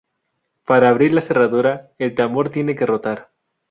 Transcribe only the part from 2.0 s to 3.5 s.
tambor tiene que rotar.